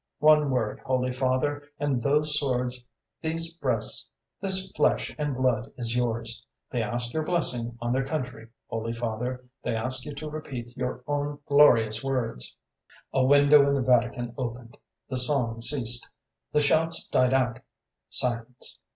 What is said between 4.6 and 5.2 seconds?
flesh